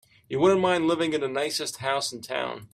You 0.27 0.39
wouldn't 0.39 0.61
mind 0.61 0.87
living 0.87 1.13
in 1.13 1.21
the 1.21 1.27
nicest 1.27 1.77
house 1.77 2.11
in 2.11 2.21
town. 2.21 2.69